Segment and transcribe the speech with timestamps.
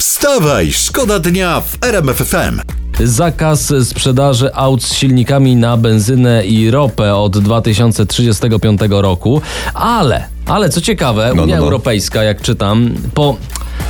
[0.00, 2.60] Wstawaj, szkoda dnia w RMF FM.
[3.04, 9.40] Zakaz sprzedaży aut z silnikami na benzynę i ropę od 2035 roku,
[9.74, 11.62] ale, ale co ciekawe, no, Unia no.
[11.62, 13.36] Europejska, jak czytam, po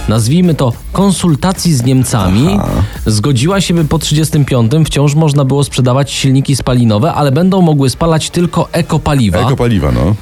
[0.09, 2.58] nazwijmy to konsultacji z Niemcami,
[3.06, 8.30] zgodziła się, by po 35 wciąż można było sprzedawać silniki spalinowe, ale będą mogły spalać
[8.30, 9.38] tylko ekopaliwa.
[9.38, 10.14] Ekopaliwa, no.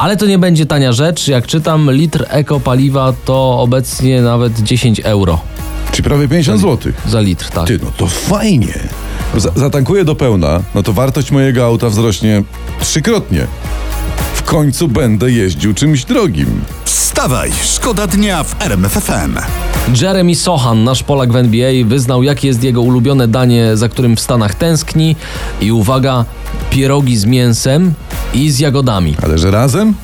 [0.00, 1.28] Ale to nie będzie tania rzecz.
[1.28, 5.40] Jak czytam, litr ekopaliwa to obecnie nawet 10 euro
[5.92, 6.92] Czyli prawie 50 zł.
[7.08, 7.66] za litr, tak.
[7.66, 8.74] Ty, no to fajnie.
[9.36, 12.42] Za- Zatankuję do pełna, no to wartość mojego auta wzrośnie
[12.80, 13.46] trzykrotnie.
[14.34, 16.60] W końcu będę jeździł czymś drogim.
[16.84, 19.36] Wstawaj, szkoda dnia w RMF FM.
[20.02, 24.20] Jeremy Sohan, nasz Polak w NBA, wyznał, jakie jest jego ulubione danie, za którym w
[24.20, 25.16] Stanach tęskni.
[25.60, 26.24] I uwaga,
[26.70, 27.92] pierogi z mięsem
[28.34, 29.16] i z jagodami.
[29.22, 29.94] Ale że razem?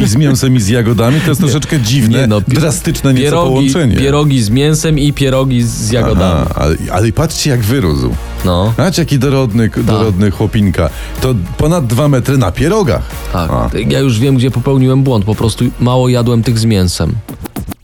[0.00, 3.24] I z mięsem i z jagodami to jest troszeczkę dziwne, Nie no, pi- drastyczne nieco
[3.30, 3.96] Pierogi, połączenie.
[3.96, 6.40] pierogi z mięsem i pierogi z jagodami.
[6.50, 8.14] Aha, ale, ale patrzcie jak wyrósł.
[8.44, 10.90] No, Patrz jaki dorodny, dorodny chłopinka.
[11.20, 13.02] To ponad dwa metry na pierogach.
[13.32, 13.50] tak.
[13.50, 13.70] A.
[13.88, 15.24] Ja już wiem, gdzie popełniłem błąd.
[15.24, 17.12] Po prostu mało jadłem tych z mięsem.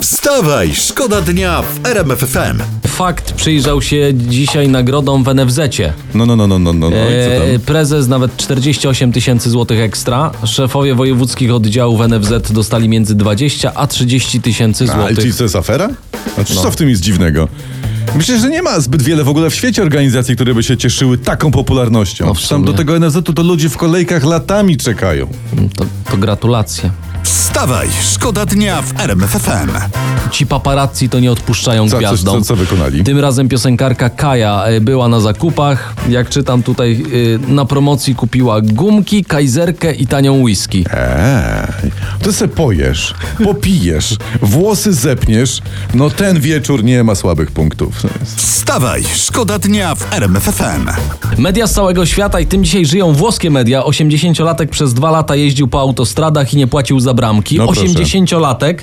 [0.03, 2.80] Wstawaj, szkoda dnia w RMF FM.
[3.01, 5.93] Fakt przyjrzał się dzisiaj nagrodom w NFZ-cie.
[6.15, 6.97] No, no, no, no, no, no, no.
[6.97, 7.67] Eee, tam?
[7.67, 10.31] prezes nawet 48 tysięcy złotych ekstra.
[10.45, 15.37] Szefowie wojewódzkich oddziałów NFZ dostali między 20 a 30 tysięcy A, ale złotych.
[15.37, 15.89] to jest afera?
[16.37, 16.63] A No.
[16.63, 17.49] co w tym jest dziwnego?
[18.17, 21.19] Myślę, że nie ma zbyt wiele w ogóle w świecie organizacji, które by się cieszyły
[21.19, 22.27] taką popularnością.
[22.27, 25.27] No Tam do tego NFZ-u to ludzie w kolejkach latami czekają.
[25.77, 26.91] To, to gratulacje.
[27.61, 29.71] Wstawaj, szkoda dnia w RMF FM.
[30.31, 32.39] Ci paparazzi to nie odpuszczają Co, co, gwiazdom.
[32.39, 33.05] co, co wykonali?
[33.05, 35.95] Tym razem piosenkarka Kaja e, była na zakupach.
[36.09, 37.03] Jak czytam tutaj,
[37.47, 40.85] e, na promocji kupiła gumki, kajzerkę i tanią whisky.
[40.93, 41.91] Eee,
[42.23, 45.63] to se pojesz, popijesz, włosy zepniesz,
[45.95, 48.03] no ten wieczór nie ma słabych punktów.
[48.37, 50.89] Wstawaj, szkoda dnia w RMF FM.
[51.39, 53.81] Media z całego świata i tym dzisiaj żyją włoskie media.
[53.81, 57.50] 80-latek przez dwa lata jeździł po autostradach i nie płacił za bramki.
[57.59, 57.83] No proszę.
[57.83, 58.75] 80-latek,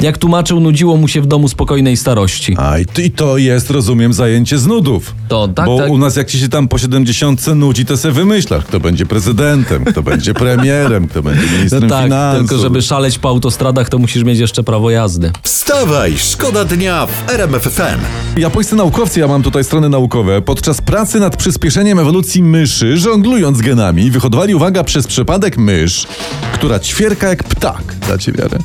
[0.00, 2.56] jak tłumaczył, nudziło mu się w domu spokojnej starości.
[2.58, 5.14] A i to jest, rozumiem, zajęcie z nudów.
[5.28, 5.90] To tak, Bo tak.
[5.90, 9.84] u nas jak ci się tam po 70 nudzi, to se wymyślasz, kto będzie prezydentem,
[9.84, 12.48] kto będzie premierem, kto będzie ministrem No tak, finansów.
[12.48, 15.32] tylko żeby szaleć po autostradach, to musisz mieć jeszcze prawo jazdy.
[15.42, 17.98] Wstawaj, szkoda dnia w RMF FM.
[18.40, 24.10] Japońscy naukowcy, ja mam tutaj strony naukowe, podczas pracy nad przyspieszeniem ewolucji myszy, żonglując genami,
[24.10, 26.06] wyhodowali, uwaga, przez przypadek mysz,
[26.54, 27.82] która ćwierka jak ptak.
[28.08, 28.58] Dacie wiarę?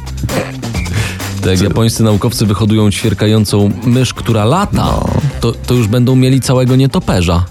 [1.44, 5.06] To jak japońscy naukowcy wyhodują ćwierkającą mysz, która lata, No.
[5.42, 7.46] to, to już będą mieli całego nietoperza.